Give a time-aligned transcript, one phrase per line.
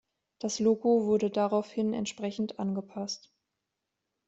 [0.39, 3.31] Das Logo wurde daraufhin entsprechend angepasst.